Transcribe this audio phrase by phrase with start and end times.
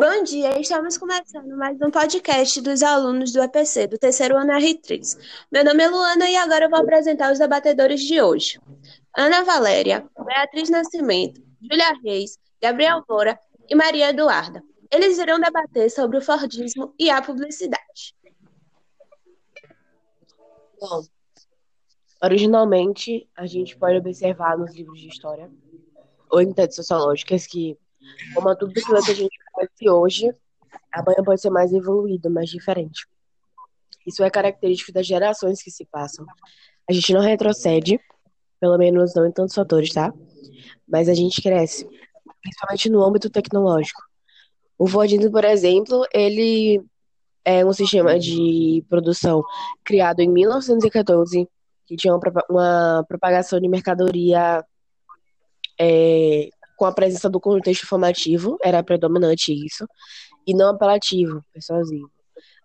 [0.00, 5.18] Bom dia, estamos começando mais um podcast dos alunos do EPC, do terceiro ano R3.
[5.52, 8.58] Meu nome é Luana e agora eu vou apresentar os debatedores de hoje.
[9.14, 14.62] Ana Valéria, Beatriz Nascimento, Júlia Reis, Gabriel Moura e Maria Eduarda.
[14.90, 18.14] Eles irão debater sobre o Fordismo e a publicidade.
[20.80, 21.02] Bom,
[22.24, 25.50] originalmente a gente pode observar nos livros de história
[26.30, 27.76] ou em sociológicas que,
[28.34, 30.34] como tudo aquilo que a gente conhece hoje,
[30.92, 33.06] amanhã pode ser mais evoluído, mais diferente.
[34.06, 36.24] Isso é característico das gerações que se passam.
[36.88, 38.00] A gente não retrocede,
[38.58, 40.12] pelo menos não em tantos fatores, tá?
[40.88, 41.88] Mas a gente cresce,
[42.42, 44.02] principalmente no âmbito tecnológico.
[44.78, 46.82] O Vodino, por exemplo, ele
[47.44, 49.42] é um sistema de produção
[49.84, 51.46] criado em 1914,
[51.86, 54.64] que tinha uma, uma propagação de mercadoria
[55.78, 56.48] é,
[56.80, 59.86] com a presença do contexto informativo, era predominante isso,
[60.46, 62.10] e não apelativo, persuasivo.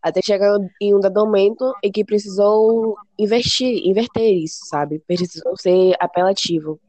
[0.01, 4.99] Até chegar em um dado momento em que precisou investir, inverter isso, sabe?
[4.99, 6.79] Precisou ser apelativo.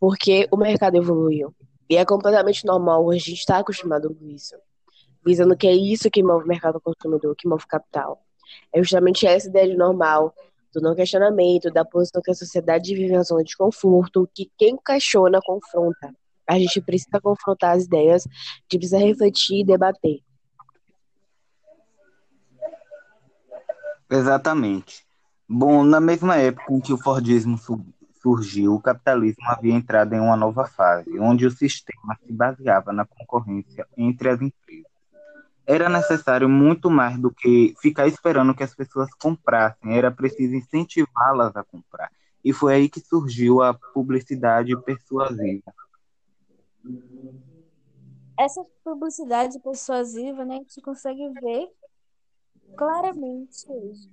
[0.00, 1.54] Porque o mercado evoluiu.
[1.90, 4.56] E é completamente normal, a gente está acostumado com isso.
[5.22, 8.22] Visando que é isso que move o mercado consumidor, que move o capital.
[8.72, 10.32] É justamente essa ideia de normal,
[10.72, 14.78] do não questionamento, da posição que a sociedade vive na zona de conforto, que quem
[14.78, 16.10] questiona confronta.
[16.48, 20.20] A gente precisa confrontar as ideias, a gente precisa refletir e debater.
[24.10, 25.04] Exatamente.
[25.48, 27.58] Bom, na mesma época em que o Fordismo
[28.22, 33.04] surgiu, o capitalismo havia entrado em uma nova fase, onde o sistema se baseava na
[33.04, 34.88] concorrência entre as empresas
[35.68, 41.54] era necessário muito mais do que ficar esperando que as pessoas comprassem, era preciso incentivá-las
[41.54, 42.10] a comprar.
[42.42, 45.70] E foi aí que surgiu a publicidade persuasiva.
[48.38, 51.68] Essa publicidade persuasiva, né, a gente consegue ver
[52.76, 54.08] claramente hoje.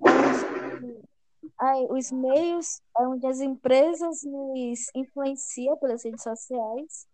[0.00, 7.06] Onde, os meios, onde as empresas nos influenciam pelas redes sociais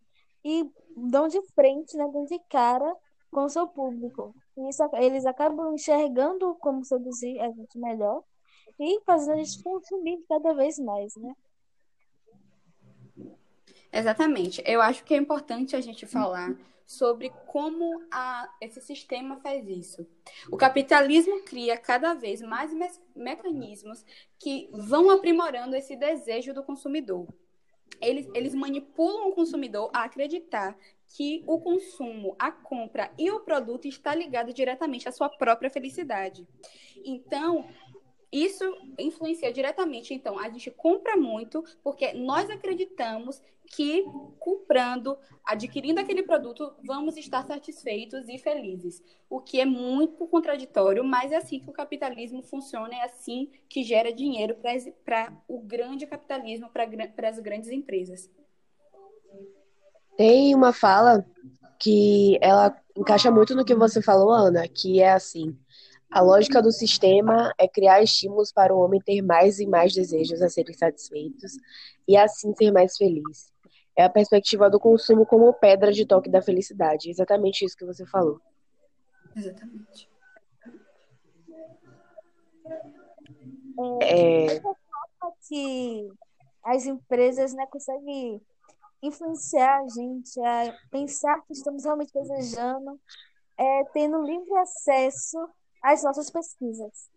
[0.45, 2.97] e dão de frente, né, dão de cara
[3.31, 4.35] com o seu público.
[4.69, 8.23] Isso, eles acabam enxergando como seduzir a gente melhor
[8.79, 11.33] e fazendo a gente consumir cada vez mais, né?
[13.93, 14.63] Exatamente.
[14.67, 16.55] Eu acho que é importante a gente falar
[16.87, 20.05] sobre como a, esse sistema faz isso.
[20.51, 24.05] O capitalismo cria cada vez mais me mecanismos
[24.39, 27.29] que vão aprimorando esse desejo do consumidor.
[28.01, 30.77] Eles, eles manipulam o consumidor a acreditar
[31.17, 36.47] que o consumo, a compra e o produto está ligado diretamente à sua própria felicidade.
[37.05, 37.69] Então,
[38.33, 38.65] isso
[38.99, 40.15] influencia diretamente.
[40.15, 44.05] Então, a gente compra muito porque nós acreditamos que
[44.39, 49.03] comprando, adquirindo aquele produto, vamos estar satisfeitos e felizes.
[49.29, 53.85] O que é muito contraditório, mas é assim que o capitalismo funciona, é assim que
[53.85, 54.57] gera dinheiro
[55.05, 58.29] para o grande capitalismo, para as grandes empresas.
[60.17, 61.25] Tem uma fala
[61.79, 65.57] que ela encaixa muito no que você falou, Ana, que é assim:
[66.11, 70.43] a lógica do sistema é criar estímulos para o homem ter mais e mais desejos
[70.43, 71.53] a serem satisfeitos
[72.07, 73.53] e assim ser mais feliz.
[73.97, 77.11] É a perspectiva do consumo como pedra de toque da felicidade.
[77.11, 78.41] Exatamente isso que você falou.
[79.37, 80.11] Exatamente.
[84.03, 84.61] É, é...
[85.49, 86.09] que
[86.65, 88.41] as empresas né, conseguem
[89.03, 93.01] influenciar a gente a pensar que estamos realmente desejando,
[93.57, 95.49] é, tendo livre acesso
[95.83, 97.11] às nossas pesquisas.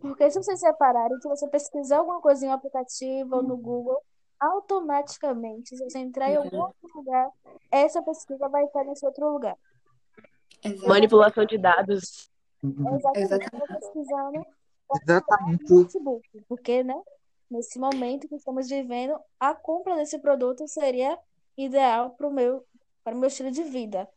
[0.00, 4.00] Porque se vocês repararem que você pesquisar alguma coisa em um aplicativo ou no Google,
[4.38, 7.30] automaticamente, se você entrar em algum outro lugar,
[7.70, 9.56] essa pesquisa vai estar nesse outro lugar.
[10.62, 10.88] Exatamente.
[10.88, 12.30] Manipulação de dados.
[12.62, 13.18] Exatamente.
[13.18, 13.66] Exatamente.
[13.66, 14.46] Pesquisando
[14.94, 15.68] Exatamente.
[15.68, 17.00] Facebook, porque, né?
[17.52, 21.18] nesse momento que estamos vivendo, a compra desse produto seria
[21.56, 22.66] ideal para o meu,
[23.04, 24.08] para o meu estilo de vida.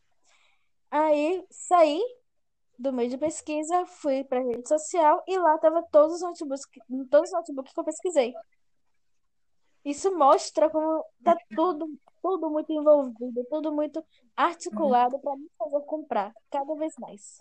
[0.90, 2.00] Aí saí
[2.78, 6.66] do meio de pesquisa, fui para a rede social e lá estava todos os notebooks,
[7.10, 8.34] todos os notebooks que eu pesquisei.
[9.84, 11.88] Isso mostra como está tudo,
[12.20, 14.04] tudo muito envolvido, tudo muito
[14.36, 17.38] articulado para me fazer comprar cada vez mais.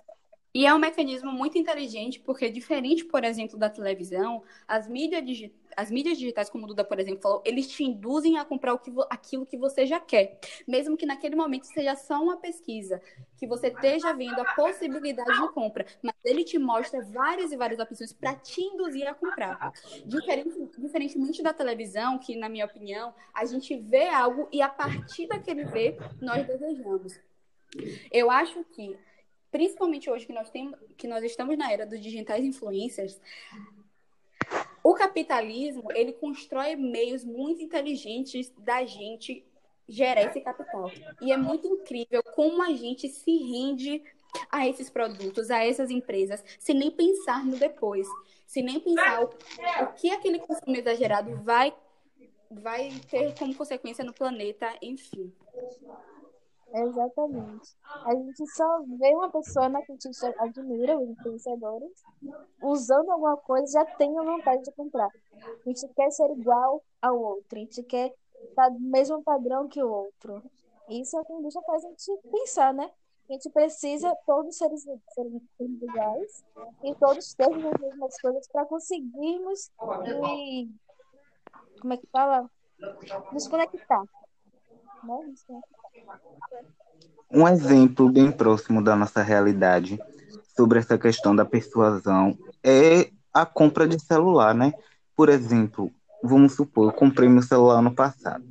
[0.55, 5.53] E é um mecanismo muito inteligente, porque diferente, por exemplo, da televisão, as mídias, digi
[5.75, 8.89] as mídias digitais, como o Duda, por exemplo, falou, eles te induzem a comprar que
[9.09, 10.39] aquilo que você já quer.
[10.65, 13.01] Mesmo que naquele momento seja só uma pesquisa,
[13.37, 17.77] que você esteja vendo a possibilidade de compra, mas ele te mostra várias e várias
[17.77, 19.73] opções para te induzir a comprar.
[20.05, 25.27] Diferente, diferentemente da televisão, que, na minha opinião, a gente vê algo e a partir
[25.27, 27.19] daquele ver, nós desejamos.
[28.09, 28.97] Eu acho que,
[29.55, 33.17] principalmente hoje que nós, temos, que nós estamos na era dos digitais influencers,
[34.83, 39.45] o capitalismo, ele constrói meios muito inteligentes da gente
[39.87, 40.91] gerar esse capital.
[41.21, 44.03] E é muito incrível como a gente se rende
[44.51, 48.09] a esses produtos, a essas empresas, sem nem pensar no depois,
[48.45, 49.29] sem nem pensar o,
[49.83, 51.73] o que aquele consumo exagerado vai,
[52.51, 55.31] vai ter como consequência no planeta, enfim.
[56.77, 57.74] Exatamente.
[58.04, 62.04] A gente só vê uma pessoa na que a gente admira, os influenciadores,
[62.62, 65.07] usando alguma coisa, já tem vontade de comprar.
[65.07, 68.13] A gente quer ser igual ao outro, a gente quer
[68.50, 70.44] estar do mesmo padrão que o outro.
[70.89, 72.92] Isso é o que a indústria faz a gente pensar, né?
[73.30, 76.45] A gente precisa todos seres, seres iguais
[76.83, 79.72] e todos termos as mesmas coisas para conseguirmos
[80.06, 80.69] e,
[81.80, 82.50] como é que fala?
[83.31, 84.04] Nos conectar.
[85.04, 85.18] Né?
[85.25, 85.84] Nos conectar.
[87.31, 90.00] Um exemplo bem próximo da nossa realidade
[90.56, 94.74] sobre essa questão da persuasão é a compra de celular, né?
[95.15, 95.92] Por exemplo,
[96.24, 98.44] vamos supor, eu comprei meu celular ano passado.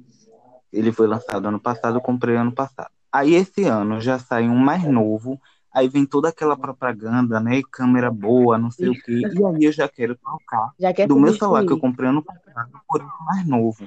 [0.73, 2.91] Ele foi lançado ano passado, eu comprei ano passado.
[3.11, 5.41] Aí esse ano já sai um mais novo,
[5.73, 7.63] aí vem toda aquela propaganda, né?
[7.71, 9.23] Câmera boa, não sei o quê.
[9.23, 12.73] E aí eu já quero trocar Já do meu celular que eu comprei ano passado
[12.89, 13.87] por um mais novo.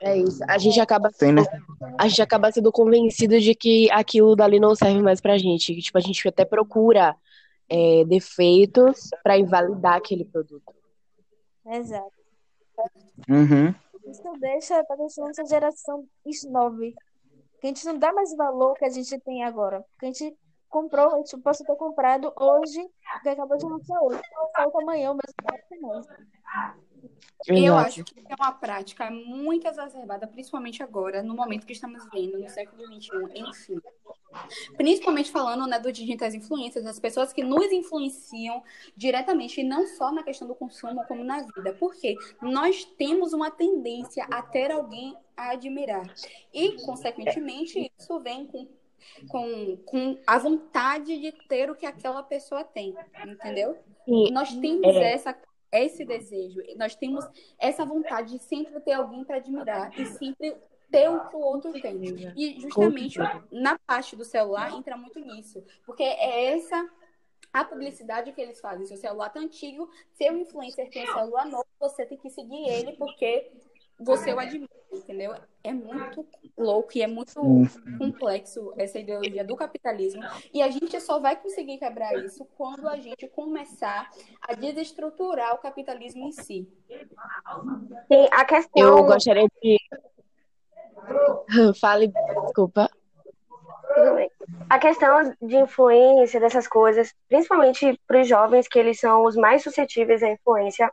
[0.00, 0.42] É isso.
[0.48, 1.42] A gente acaba sendo,
[1.98, 5.74] a gente acaba sendo convencido de que aquilo dali não serve mais pra gente.
[5.74, 7.14] Que, tipo, a gente até procura
[7.68, 10.74] é, defeitos pra invalidar aquele produto.
[11.66, 12.12] Exato.
[13.28, 13.74] Uhum.
[14.06, 16.94] Isso deixa para deixar nossa geração snob.
[17.60, 19.84] Que a gente não dá mais valor que a gente tem agora.
[19.90, 20.34] Porque a gente
[20.70, 22.88] comprou, a gente posso ter comprado hoje,
[23.22, 24.20] que acabou de lançar hoje.
[24.56, 26.02] Falta amanhã, o mesmo não.
[27.46, 32.38] Eu acho que é uma prática muito exacerbada, principalmente agora, no momento que estamos vivendo,
[32.38, 33.80] no século XXI, enfim.
[34.76, 38.62] Principalmente falando né, dos digitais influências, das pessoas que nos influenciam
[38.94, 41.74] diretamente, e não só na questão do consumo, como na vida.
[41.80, 46.14] Porque nós temos uma tendência a ter alguém a admirar.
[46.52, 48.68] E, consequentemente, isso vem com,
[49.28, 52.94] com, com a vontade de ter o que aquela pessoa tem,
[53.26, 53.76] entendeu?
[54.04, 55.12] Sim, Nós temos É.
[55.12, 55.36] essa,
[55.72, 57.24] esse desejo, nós temos
[57.58, 60.56] essa vontade de sempre ter alguém para admirar e sempre
[60.90, 62.02] ter o que o outro tem.
[62.36, 63.18] E justamente
[63.52, 66.90] na parte do celular entra muito nisso, porque é essa
[67.52, 68.86] a publicidade que eles fazem.
[68.86, 72.92] Seu celular tá antigo, seu influencer tem um celular novo, você tem que seguir ele
[72.96, 73.50] porque
[74.00, 75.34] você o admira, entendeu?
[75.62, 76.26] É muito
[76.56, 77.34] louco e é muito
[77.98, 80.22] complexo essa ideologia do capitalismo.
[80.52, 84.10] E a gente só vai conseguir quebrar isso quando a gente começar
[84.40, 86.68] a desestruturar o capitalismo em si.
[88.08, 88.82] Sim, a questão.
[88.82, 89.78] Eu gostaria de.
[91.80, 92.10] Fale,
[92.42, 92.90] desculpa.
[93.94, 94.30] Tudo bem.
[94.68, 99.62] A questão de influência dessas coisas, principalmente para os jovens, que eles são os mais
[99.62, 100.90] suscetíveis à influência,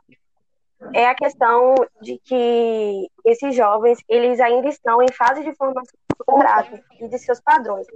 [0.92, 6.24] é a questão de que esses jovens, eles ainda estão em fase de formação do
[6.24, 7.86] contrato e de seus padrões.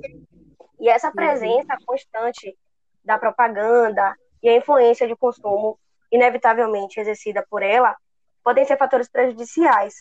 [0.81, 2.56] E essa presença constante
[3.05, 5.79] da propaganda e a influência de consumo,
[6.11, 7.96] inevitavelmente exercida por ela,
[8.43, 9.94] podem ser fatores prejudiciais.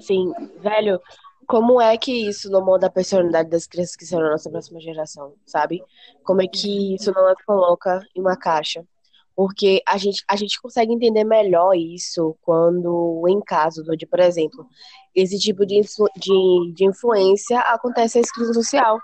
[0.00, 1.00] Sim, velho,
[1.46, 4.80] como é que isso não molda a personalidade das crianças que serão a nossa próxima
[4.80, 5.82] geração, sabe?
[6.24, 8.84] Como é que isso não as coloca em uma caixa?
[9.36, 14.66] Porque a gente, a gente consegue entender melhor isso quando, em casos onde, por exemplo,
[15.14, 18.98] esse tipo de, influ- de, de influência acontece a exclusão social,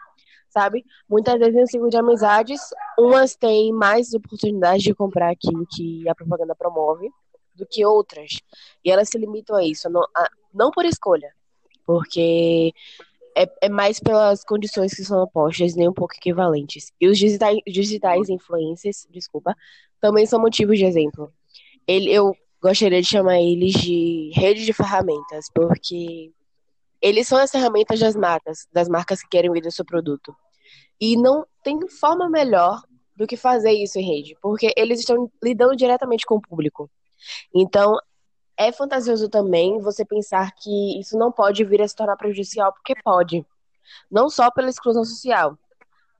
[0.48, 0.84] sabe?
[1.06, 2.62] Muitas vezes em ciclo de amizades,
[2.98, 7.10] umas têm mais oportunidade de comprar aquilo que a propaganda promove
[7.54, 8.38] do que outras.
[8.82, 11.30] E elas se limitam a isso, não, a- não por escolha,
[11.86, 12.72] porque
[13.36, 16.90] é, é mais pelas condições que são opostas, nem um pouco equivalentes.
[16.98, 19.54] E os digitais, digitais influencers, desculpa,
[20.02, 21.32] também são motivos de exemplo.
[21.86, 26.32] Ele, eu gostaria de chamar eles de rede de ferramentas, porque
[27.00, 30.34] eles são as ferramentas das marcas, das marcas que querem vender seu produto.
[31.00, 32.82] E não tem forma melhor
[33.16, 36.90] do que fazer isso em rede, porque eles estão lidando diretamente com o público.
[37.54, 37.96] Então,
[38.56, 42.94] é fantasioso também você pensar que isso não pode vir a se tornar prejudicial, porque
[43.04, 43.46] pode.
[44.10, 45.56] Não só pela exclusão social,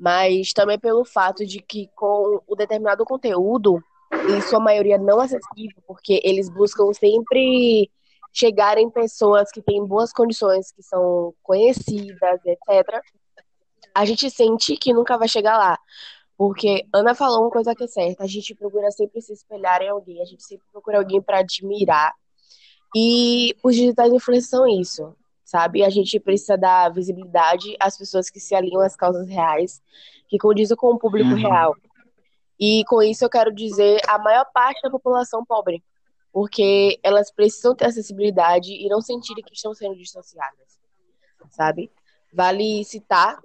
[0.02, 3.80] mas também pelo fato de que com o determinado conteúdo,
[4.28, 7.88] em sua maioria não acessível, porque eles buscam sempre
[8.32, 13.00] chegar em pessoas que têm boas condições, que são conhecidas, etc.
[13.94, 15.78] A gente sente que nunca vai chegar lá.
[16.37, 19.88] Porque Ana falou uma coisa que é certa, a gente procura sempre se espelhar em
[19.88, 22.12] alguém, a gente sempre procura alguém para admirar.
[22.92, 25.14] E os digitais influencers são isso.
[25.52, 25.85] Sabe?
[25.85, 29.82] A gente precisa dar visibilidade às pessoas que se alinham às causas reais,
[30.26, 31.37] que condizem com o público Uhum.
[31.37, 31.76] real.
[32.59, 35.85] E com isso eu quero dizer a maior parte da população pobre,
[36.32, 40.80] porque elas precisam ter acessibilidade e não sentirem que estão sendo distanciadas,
[41.50, 41.92] sabe?
[42.32, 43.38] Vale citar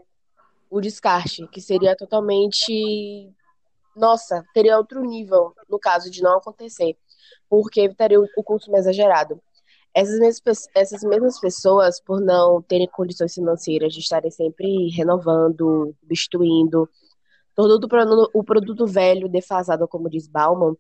[0.70, 3.34] o descarte, que seria totalmente.
[3.98, 6.96] Nossa, teria outro nível no caso de não acontecer,
[7.50, 9.42] porque evitaria o consumo exagerado.
[10.00, 16.88] Essas mesmas, essas mesmas pessoas, por não terem condições financeiras de estarem sempre renovando, substituindo,
[17.56, 20.76] tornando o produ- o produto velho defasado, como diz Bauman,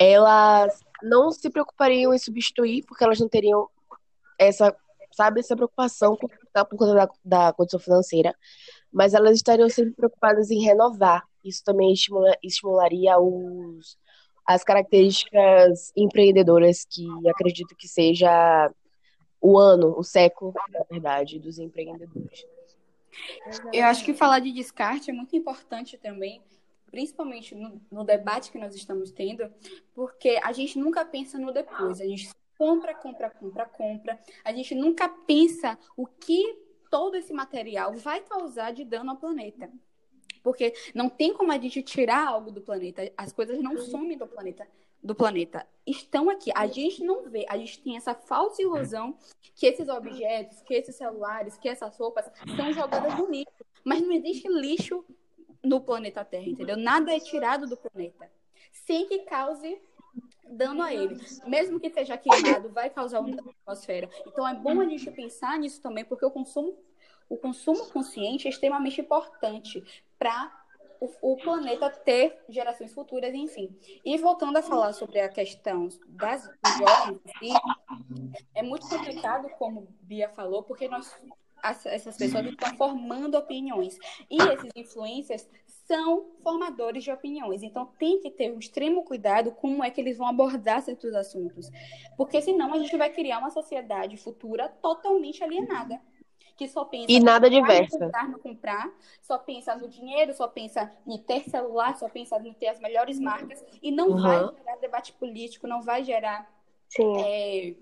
[0.00, 3.68] elas não se preocupariam em substituir, porque elas não teriam
[4.38, 4.74] essa,
[5.12, 8.34] sabe, essa preocupação por, por conta da, da condição financeira,
[8.90, 11.22] mas elas estariam sempre preocupadas em renovar.
[11.44, 13.98] Isso também estimula- estimularia os,
[14.46, 18.70] as características empreendedoras que acredito que seja
[19.40, 22.46] o ano, o século, na verdade, dos empreendedores.
[23.72, 26.40] Eu acho que falar de descarte é muito importante também,
[26.90, 29.52] principalmente no, no debate que nós estamos tendo,
[29.94, 34.74] porque a gente nunca pensa no depois, a gente compra, compra, compra, compra, a gente
[34.74, 36.40] nunca pensa o que
[36.90, 39.70] todo esse material vai causar de dano ao planeta.
[40.42, 44.26] Porque não tem como a gente tirar algo do planeta, as coisas não somem do
[44.26, 44.66] planeta,
[45.02, 45.66] do planeta.
[45.86, 49.16] Estão aqui, a gente não vê, a gente tem essa falsa ilusão
[49.54, 53.52] que esses objetos, que esses celulares, que essas roupas são jogadas no lixo.
[53.84, 55.04] Mas não existe lixo
[55.62, 56.76] no planeta Terra, entendeu?
[56.76, 58.30] Nada é tirado do planeta.
[58.72, 59.80] Sem que cause
[60.52, 61.16] dano a ele.
[61.46, 64.08] Mesmo que seja queimado, vai causar um dano na atmosfera.
[64.26, 66.76] Então é bom a gente pensar nisso também, porque o consumo,
[67.28, 69.82] o consumo consciente é extremamente importante
[70.18, 70.52] para
[71.00, 73.76] o, o planeta ter gerações futuras, enfim.
[74.04, 76.48] E voltando a falar sobre a questão das
[76.78, 77.20] jovens
[78.54, 81.14] é muito complicado, como Bia falou, porque nós
[81.62, 83.96] as- essas pessoas estão formando opiniões.
[84.28, 85.48] E esses influencers
[85.86, 87.62] são formadores de opiniões.
[87.62, 91.70] Então tem que ter um extremo cuidado como é que eles vão abordar certos assuntos.
[92.16, 96.00] Porque senão a gente vai criar uma sociedade futura totalmente alienada.
[96.62, 97.98] Que só pensa E nada diversa.
[97.98, 102.52] comprar, no comprar, só pensa no dinheiro, só pensa em ter celular, só pensa em
[102.54, 104.22] ter as melhores marcas e não Uhum.
[104.22, 106.48] vai gerar debate político, não vai gerar
[107.18, 107.74] é,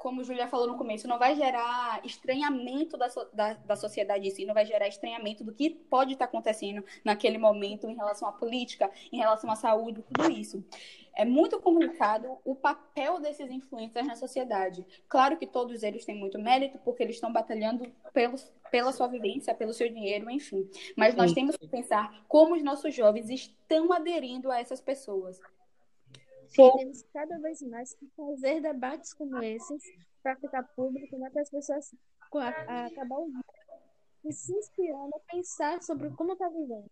[0.00, 4.30] como Julia falou no começo, não vai gerar estranhamento da, so- da, da sociedade em
[4.30, 8.32] si, não vai gerar estranhamento do que pode estar acontecendo naquele momento em relação à
[8.32, 10.64] política, em relação à saúde, tudo isso.
[11.14, 14.86] É muito complicado o papel desses influencers na sociedade.
[15.06, 19.54] Claro que todos eles têm muito mérito, porque eles estão batalhando pelos, pela sua vivência,
[19.54, 20.66] pelo seu dinheiro, enfim.
[20.96, 21.34] Mas nós Sim.
[21.34, 25.38] temos que pensar como os nossos jovens estão aderindo a essas pessoas.
[26.54, 29.82] Temos cada vez mais que fazer debates como esses
[30.22, 31.94] para ficar público, né, para as pessoas
[32.28, 33.44] co- a- a- acabar ouvindo
[34.24, 36.90] e se inspirando a pensar sobre como está vivendo.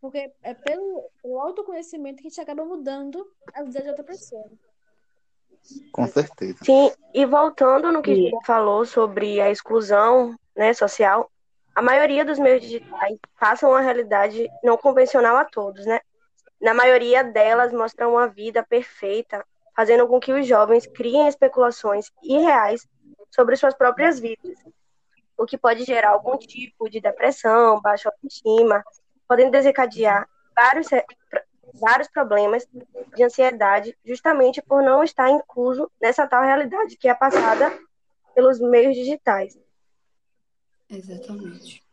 [0.00, 4.48] Porque é pelo, pelo autoconhecimento que a gente acaba mudando a vida de outra pessoa.
[5.92, 6.58] Com certeza.
[6.64, 8.22] Sim, e voltando no que a Sim.
[8.24, 11.30] Julia falou sobre a exclusão, né, social,
[11.74, 16.00] a maioria dos meios digitais passam uma realidade não convencional a todos, né?
[16.60, 19.44] Na maioria delas mostram uma vida perfeita,
[19.76, 22.86] fazendo com que os jovens criem especulações irreais
[23.30, 24.58] sobre suas próprias vidas,
[25.36, 28.82] o que pode gerar algum tipo de depressão, baixa autoestima,
[29.28, 30.88] podendo desencadear vários,
[31.74, 32.66] vários problemas
[33.14, 37.78] de ansiedade, justamente por não estar incluso nessa tal realidade que é passada
[38.34, 39.56] pelos meios digitais.
[40.90, 41.84] Exatamente.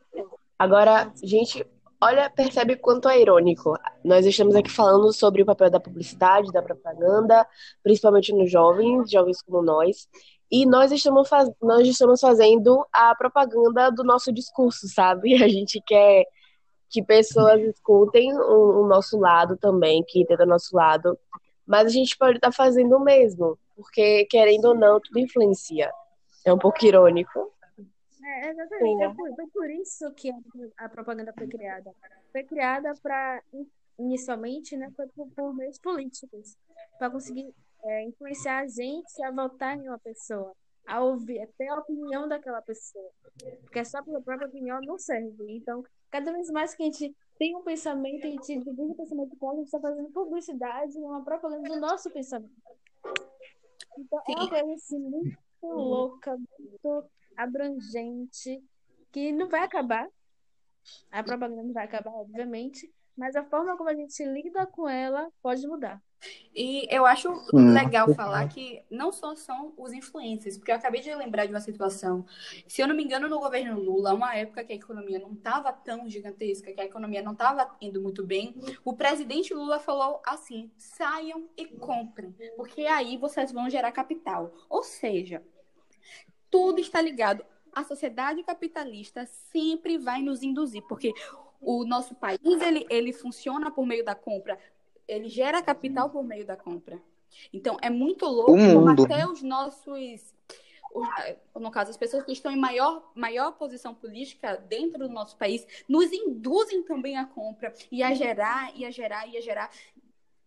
[0.57, 1.65] Agora, gente,
[2.01, 3.73] olha, percebe quanto é irônico.
[4.03, 7.47] Nós estamos aqui falando sobre o papel da publicidade, da propaganda,
[7.83, 10.07] principalmente nos jovens, jovens como nós,
[10.51, 11.49] e nós estamos, faz...
[11.61, 15.33] nós estamos fazendo a propaganda do nosso discurso, sabe?
[15.43, 16.25] A gente quer
[16.89, 21.17] que pessoas escutem o, o nosso lado também, que tem do nosso lado,
[21.65, 25.91] mas a gente pode estar fazendo o mesmo, porque querendo ou não, tudo influencia.
[26.45, 27.51] É um pouco irônico.
[28.25, 29.03] É, exatamente.
[29.03, 30.31] É por, foi por isso que
[30.77, 31.93] a, propaganda foi criada.
[32.31, 33.41] Foi criada para,
[33.99, 36.57] inicialmente, né, foi por, por meios políticos,
[36.97, 37.53] para conseguir
[37.83, 40.53] é, influenciar a gente a votar em uma pessoa,
[40.87, 43.11] a ouvir, a ter a opinião daquela pessoa.
[43.61, 45.45] Porque só pela própria opinião não serve.
[45.49, 49.35] Então, cada vez mais que a gente tem um pensamento, a gente divide o pensamento
[49.37, 52.51] com a gente está fazendo publicidade, uma propaganda do nosso pensamento.
[53.99, 57.05] Então, é uma coisa assim, muito louca, muito
[57.37, 58.63] abrangente,
[59.11, 60.07] que não vai acabar.
[61.11, 65.31] A propaganda não vai acabar, obviamente, mas a forma como a gente lida com ela
[65.41, 66.01] pode mudar.
[66.53, 67.73] E eu acho Sim.
[67.73, 71.59] legal falar que não só são os influencers, porque eu acabei de lembrar de uma
[71.59, 72.25] situação.
[72.67, 75.71] Se eu não me engano, no governo Lula, uma época que a economia não estava
[75.71, 80.71] tão gigantesca, que a economia não estava indo muito bem, o presidente Lula falou assim:
[80.77, 84.53] saiam e comprem, porque aí vocês vão gerar capital.
[84.69, 85.43] Ou seja,
[86.49, 87.45] tudo está ligado.
[87.73, 91.13] A sociedade capitalista sempre vai nos induzir, porque
[91.61, 94.57] o nosso país ele, ele funciona por meio da compra,
[95.07, 97.01] ele gera capital por meio da compra.
[97.51, 100.33] Então é muito louco como até os nossos
[100.93, 105.35] os- no caso, as pessoas que estão em maior, maior posição política dentro do nosso
[105.35, 109.69] país nos induzem também à compra e a gerar, e a gerar, e a gerar,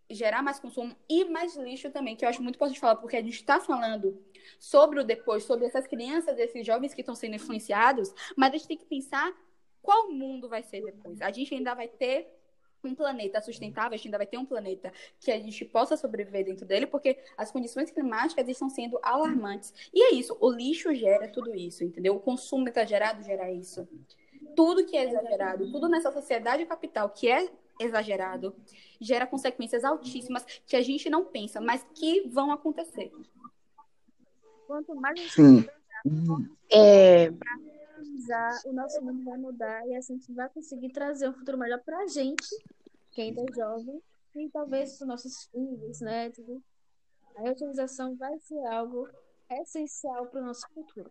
[0.09, 3.23] gerar mais consumo e mais lixo também, que eu acho muito importante falar, porque a
[3.23, 4.19] gente está falando
[4.59, 8.69] sobre o depois, sobre essas crianças, esses jovens que estão sendo influenciados, mas a gente
[8.69, 9.33] tem que pensar
[9.83, 11.21] qual mundo vai ser depois.
[11.21, 12.29] A gente ainda vai ter
[12.85, 16.45] um planeta sustentável, a gente ainda vai ter um planeta que a gente possa sobreviver
[16.45, 19.73] dentro dele, porque as condições climáticas estão sendo alarmantes.
[19.93, 22.15] E é isso, o lixo gera tudo isso, entendeu?
[22.17, 23.89] O consumo exagerado gera isso.
[24.55, 27.49] Tudo que é exagerado, tudo nessa sociedade capital que é
[27.81, 28.55] exagerado,
[29.01, 33.13] gera consequências altíssimas que a gente não pensa, mas que vão acontecer.
[34.69, 35.67] Quanto mais a gente Sim.
[36.71, 37.31] É,
[37.97, 41.57] pesquisar, o nosso mundo vai mudar e assim a gente vai conseguir trazer um futuro
[41.57, 42.47] melhor pra gente,
[43.11, 43.99] que ainda é jovem,
[44.37, 46.29] e talvez os nossos filhos, né?
[46.31, 46.63] Tudo.
[47.35, 49.09] A reutilização vai ser algo
[49.51, 51.11] essencial para o nosso futuro.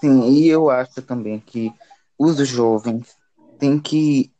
[0.00, 1.72] Sim, e eu acho também que
[2.18, 3.16] os jovens
[3.56, 4.32] têm que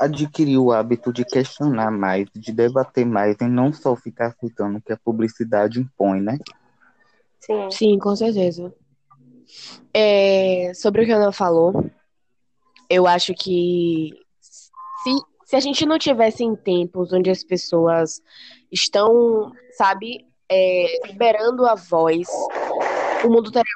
[0.00, 4.82] adquirir o hábito de questionar mais, de debater mais e não só ficar aceitando o
[4.82, 6.38] que a publicidade impõe, né?
[7.46, 7.70] Sim.
[7.70, 8.74] sim, com certeza.
[9.92, 11.90] É, sobre o que a Ana falou,
[12.88, 14.10] eu acho que
[14.40, 15.10] se,
[15.44, 18.22] se a gente não tivesse em tempos onde as pessoas
[18.72, 22.28] estão, sabe, é, liberando a voz,
[23.24, 23.72] o mundo estaria.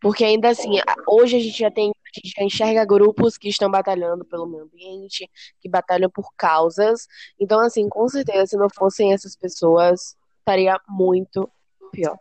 [0.00, 0.72] Porque ainda assim,
[1.08, 4.64] hoje a gente já tem, a gente já enxerga grupos que estão batalhando pelo meio
[4.64, 5.28] ambiente,
[5.60, 7.06] que batalham por causas.
[7.38, 11.50] Então, assim, com certeza, se não fossem essas pessoas, estaria muito
[11.90, 12.16] pior.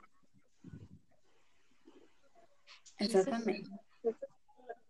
[2.99, 3.69] Exatamente.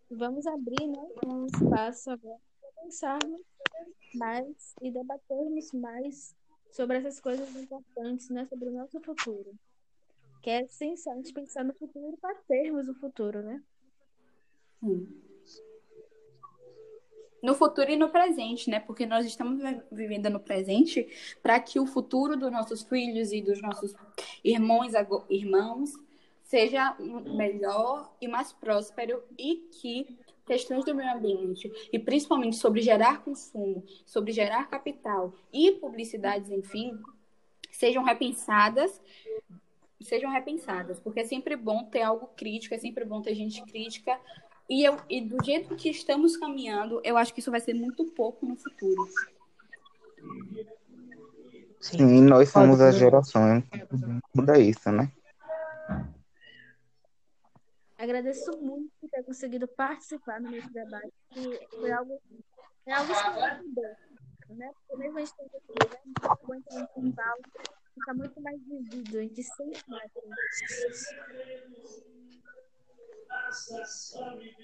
[0.09, 3.41] Vamos abrir, né, um espaço agora para pensarmos
[4.15, 6.35] mais e debatermos mais
[6.71, 9.53] sobre essas coisas importantes, né, sobre o nosso futuro.
[10.41, 13.61] Que é essencial a gente pensar no futuro para termos o futuro, né?
[17.43, 18.79] No futuro e no presente, né?
[18.79, 21.07] Porque nós estamos vi- vivendo no presente
[21.41, 23.93] para que o futuro dos nossos filhos e dos nossos
[24.43, 24.93] irmãos,
[25.29, 25.93] irmãos
[26.47, 26.95] seja
[27.35, 33.83] melhor e mais próspero e que questões do meio ambiente e principalmente sobre gerar consumo,
[34.05, 36.97] sobre gerar capital e publicidades, enfim,
[37.69, 39.01] sejam repensadas
[39.99, 44.17] sejam repensadas, porque é sempre bom ter algo crítico, é sempre bom ter gente crítica.
[44.69, 48.05] E, eu, e do jeito que estamos caminhando, eu acho que isso vai ser muito
[48.05, 49.07] pouco no futuro.
[51.81, 53.85] Sim, nós somos a geração que
[54.33, 55.11] muda isso, né?
[57.97, 62.21] Agradeço muito por ter conseguido participar no nosso debate, que foi algo,
[62.85, 63.95] é algo esclarecedor,
[64.49, 64.71] né?
[64.73, 65.55] Porque mesmo a gente tem que
[67.03, 67.37] né, fala,
[67.95, 70.11] fica muito mais vivido, a gente sente mais.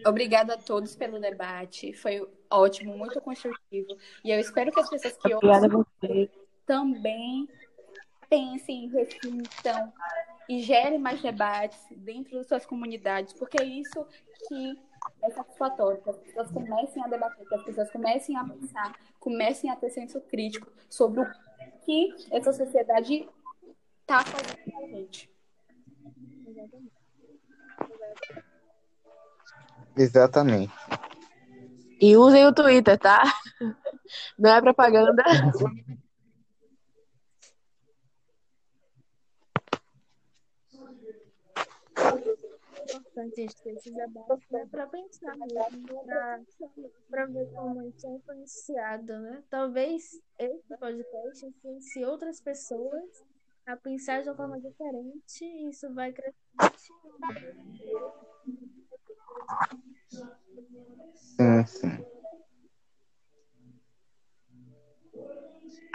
[0.05, 1.91] Obrigada a todos pelo debate.
[1.93, 3.97] Foi ótimo, muito construtivo.
[4.23, 6.29] E eu espero que as pessoas que Obrigada ouçam você.
[6.65, 7.47] também
[8.29, 9.93] pensem, reflitam
[10.49, 14.05] e gerem mais debates dentro das suas comunidades, porque é isso
[14.47, 14.79] que
[15.21, 19.69] é satisfatório, que as pessoas comecem a debater, que as pessoas comecem a pensar, comecem
[19.69, 21.31] a ter senso crítico sobre o
[21.85, 23.27] que essa sociedade
[24.01, 25.31] está fazendo com a gente.
[29.95, 30.73] Exatamente.
[32.01, 33.23] E usem o Twitter, tá?
[34.37, 35.23] Não é propaganda.
[41.95, 46.05] É importante esses debates né, para pensar mesmo,
[47.09, 49.43] para ver como gente é influenciado, né?
[49.49, 53.23] Talvez esse podcast influencie outras pessoas
[53.67, 56.33] a pensar de uma forma diferente e isso vai crescer.
[61.67, 62.05] Sim.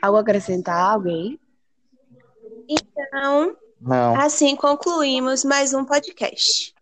[0.01, 1.41] Algo acrescentar, alguém?
[2.69, 4.21] Então, Não.
[4.21, 6.78] assim concluímos mais um podcast.